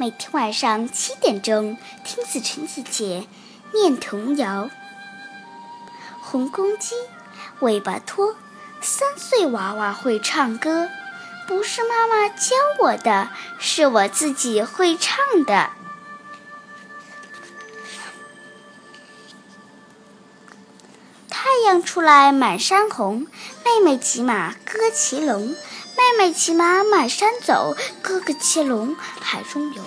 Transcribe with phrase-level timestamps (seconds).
[0.00, 3.26] 每天晚上七点钟听子晨姐姐
[3.74, 4.70] 念童谣。
[6.20, 6.94] 红公鸡，
[7.58, 8.36] 尾巴拖，
[8.80, 10.88] 三岁娃娃会唱歌，
[11.48, 15.70] 不是妈妈教我的，是我自己会唱的。
[21.28, 23.26] 太阳出来满山红，
[23.64, 25.56] 妹妹骑马哥骑龙。
[25.98, 29.82] 妹妹骑马满山走，哥哥骑龙海中游。